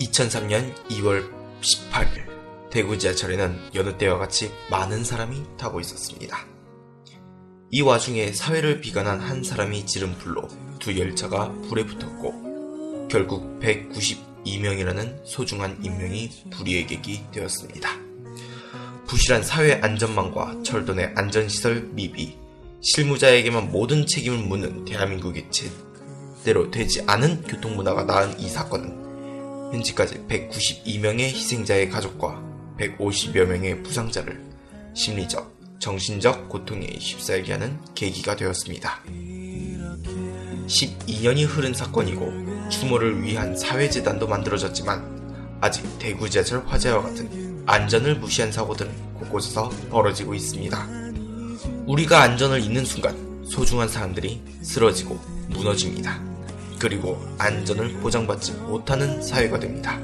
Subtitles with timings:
[0.00, 6.38] 2003년 2월 18일 대구 지하철에는 여느 때와 같이 많은 사람이 타고 있었습니다.
[7.70, 15.78] 이 와중에 사회를 비관한 한 사람이 지른 불로 두 열차가 불에 붙었고 결국 192명이라는 소중한
[15.82, 17.90] 인명이 불의의 객이 되었습니다.
[19.06, 22.38] 부실한 사회 안전망과 철도 내 안전시설 미비,
[22.80, 28.99] 실무자에게만 모든 책임을 묻는 대한민국의 제대로 되지 않은 교통문화가 낳은 이 사건은
[29.72, 32.42] 현재까지 192명의 희생자의 가족과
[32.78, 34.42] 150여 명의 부상자를
[34.94, 39.02] 심리적, 정신적 고통에 휩싸이게 하는 계기가 되었습니다.
[40.66, 48.90] 12년이 흐른 사건이고 추모를 위한 사회재단도 만들어졌지만 아직 대구 지하철 화재와 같은 안전을 무시한 사고들은
[49.14, 50.88] 곳곳에서 벌어지고 있습니다.
[51.86, 55.18] 우리가 안전을 잃는 순간 소중한 사람들이 쓰러지고
[55.48, 56.29] 무너집니다.
[56.80, 59.98] 그리고 안전을 보장받지 못하는 사회가 됩니다.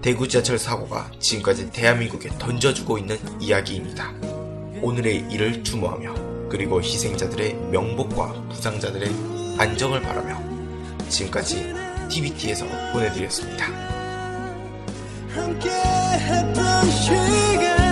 [0.00, 4.12] 대구 지하철 사고가 지금까지 대한민국에 던져주고 있는 이야기입니다.
[4.80, 9.10] 오늘의 일을 추모하며 그리고 희생자들의 명복과 부상자들의
[9.58, 10.42] 안정을 바라며
[11.08, 11.74] 지금까지
[12.08, 13.66] TBT에서 보내드렸습니다.
[15.34, 17.83] 함께 했던 시간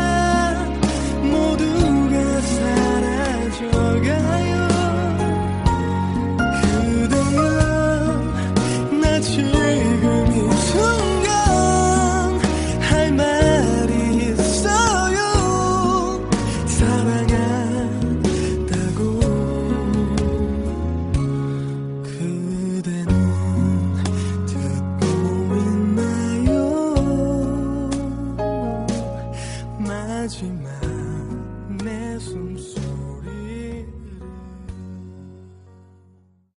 [32.32, 33.11] some soul.